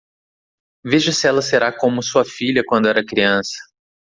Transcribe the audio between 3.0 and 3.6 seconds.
criança.